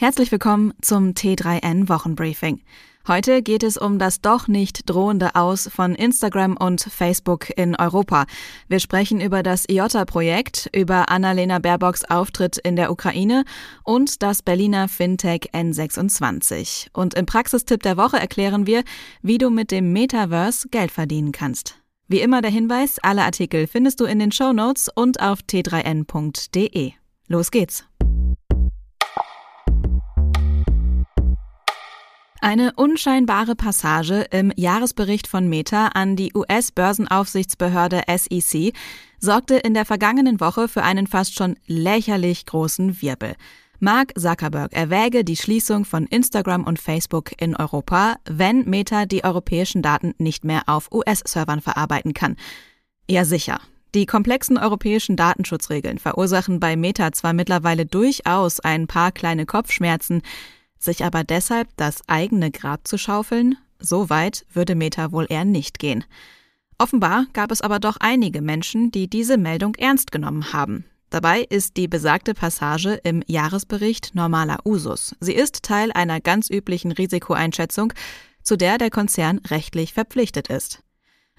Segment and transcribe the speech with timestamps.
[0.00, 2.60] Herzlich willkommen zum T3N Wochenbriefing.
[3.08, 8.26] Heute geht es um das doch nicht drohende Aus von Instagram und Facebook in Europa.
[8.68, 13.42] Wir sprechen über das IOTA-Projekt, über Annalena Baerbocks Auftritt in der Ukraine
[13.82, 16.90] und das Berliner Fintech N26.
[16.92, 18.84] Und im Praxistipp der Woche erklären wir,
[19.22, 21.74] wie du mit dem Metaverse Geld verdienen kannst.
[22.06, 26.92] Wie immer der Hinweis, alle Artikel findest du in den Show Notes und auf t3n.de.
[27.26, 27.84] Los geht's!
[32.40, 38.74] Eine unscheinbare Passage im Jahresbericht von Meta an die US-Börsenaufsichtsbehörde SEC
[39.18, 43.34] sorgte in der vergangenen Woche für einen fast schon lächerlich großen Wirbel.
[43.80, 49.82] Mark Zuckerberg erwäge die Schließung von Instagram und Facebook in Europa, wenn Meta die europäischen
[49.82, 52.36] Daten nicht mehr auf US-Servern verarbeiten kann.
[53.08, 53.60] Ja sicher.
[53.94, 60.22] Die komplexen europäischen Datenschutzregeln verursachen bei Meta zwar mittlerweile durchaus ein paar kleine Kopfschmerzen,
[60.78, 65.78] sich aber deshalb das eigene Grab zu schaufeln, so weit würde Meta wohl eher nicht
[65.78, 66.04] gehen.
[66.78, 70.84] Offenbar gab es aber doch einige Menschen, die diese Meldung ernst genommen haben.
[71.10, 75.16] Dabei ist die besagte Passage im Jahresbericht normaler Usus.
[75.20, 77.92] Sie ist Teil einer ganz üblichen Risikoeinschätzung,
[78.42, 80.82] zu der der Konzern rechtlich verpflichtet ist.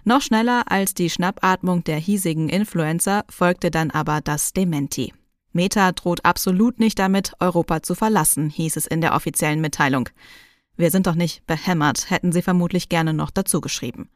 [0.03, 5.13] Noch schneller als die Schnappatmung der hiesigen Influencer folgte dann aber das Dementi.
[5.51, 10.09] Meta droht absolut nicht damit, Europa zu verlassen, hieß es in der offiziellen Mitteilung.
[10.77, 14.09] Wir sind doch nicht behämmert, hätten sie vermutlich gerne noch dazu geschrieben.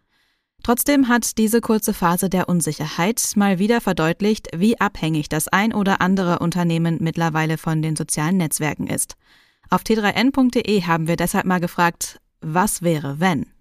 [0.63, 5.99] Trotzdem hat diese kurze Phase der Unsicherheit mal wieder verdeutlicht, wie abhängig das ein oder
[5.99, 9.15] andere Unternehmen mittlerweile von den sozialen Netzwerken ist.
[9.69, 13.52] Auf t3n.de haben wir deshalb mal gefragt, was wäre, wenn?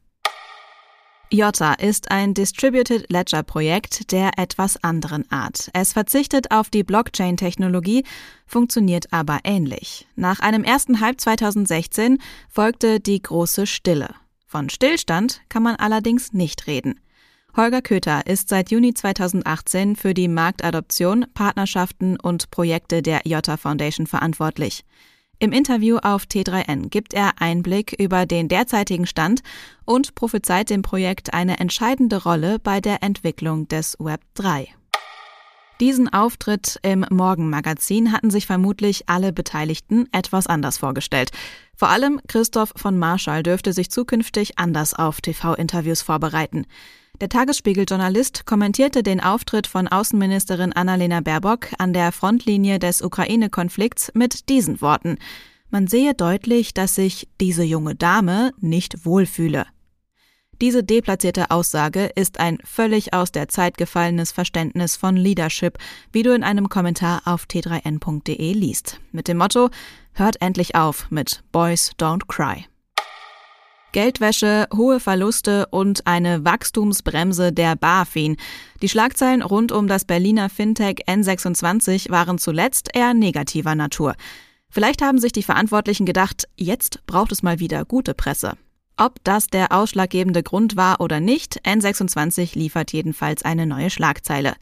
[1.33, 5.71] Jota ist ein Distributed Ledger Projekt der etwas anderen Art.
[5.73, 8.05] Es verzichtet auf die Blockchain-Technologie,
[8.47, 10.07] funktioniert aber ähnlich.
[10.15, 12.19] Nach einem ersten Hype 2016
[12.51, 14.11] folgte die große Stille.
[14.47, 17.01] Von Stillstand kann man allerdings nicht reden.
[17.57, 24.07] Holger Köter ist seit Juni 2018 für die Marktadoption, Partnerschaften und Projekte der Jota Foundation
[24.07, 24.85] verantwortlich.
[25.43, 29.43] Im Interview auf T3N gibt er Einblick über den derzeitigen Stand
[29.85, 34.69] und prophezeit dem Projekt eine entscheidende Rolle bei der Entwicklung des Web 3.
[35.81, 41.33] Diesen Auftritt im Morgenmagazin hatten sich vermutlich alle Beteiligten etwas anders vorgestellt.
[41.75, 46.67] Vor allem Christoph von Marschall dürfte sich zukünftig anders auf TV-Interviews vorbereiten.
[47.21, 54.49] Der Tagesspiegel-Journalist kommentierte den Auftritt von Außenministerin Annalena Baerbock an der Frontlinie des Ukraine-Konflikts mit
[54.49, 55.19] diesen Worten.
[55.71, 59.67] Man sehe deutlich, dass sich diese junge Dame nicht wohlfühle.
[60.61, 65.79] Diese deplatzierte Aussage ist ein völlig aus der Zeit gefallenes Verständnis von Leadership,
[66.13, 69.01] wie du in einem Kommentar auf t3n.de liest.
[69.13, 69.71] Mit dem Motto
[70.15, 72.67] Hört endlich auf mit Boys Don't Cry.
[73.93, 78.37] Geldwäsche, hohe Verluste und eine Wachstumsbremse der BaFin.
[78.81, 84.15] Die Schlagzeilen rund um das Berliner Fintech N26 waren zuletzt eher negativer Natur.
[84.71, 88.55] Vielleicht haben sich die Verantwortlichen gedacht, jetzt braucht es mal wieder gute Presse.
[88.97, 94.55] Ob das der ausschlaggebende Grund war oder nicht, N26 liefert jedenfalls eine neue Schlagzeile.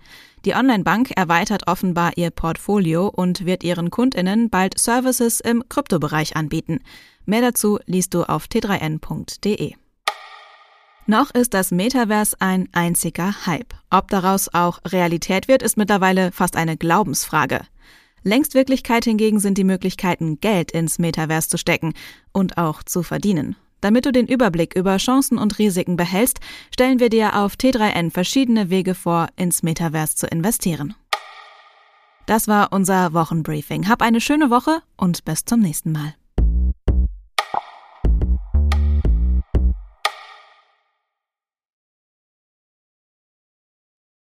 [0.44, 6.80] Die Online-Bank erweitert offenbar ihr Portfolio und wird ihren Kundinnen bald Services im Kryptobereich anbieten.
[7.26, 9.74] Mehr dazu liest du auf t3n.de.
[11.06, 13.74] Noch ist das Metaverse ein einziger Hype.
[13.91, 17.62] Ob daraus auch Realität wird, ist mittlerweile fast eine Glaubensfrage.
[18.22, 21.94] Längst Wirklichkeit hingegen sind die Möglichkeiten, Geld ins Metaverse zu stecken
[22.32, 23.56] und auch zu verdienen.
[23.80, 26.41] Damit du den Überblick über Chancen und Risiken behältst,
[26.72, 30.94] stellen wir dir auf T3N verschiedene Wege vor, ins Metaverse zu investieren.
[32.26, 33.88] Das war unser Wochenbriefing.
[33.88, 36.14] Hab eine schöne Woche und bis zum nächsten Mal.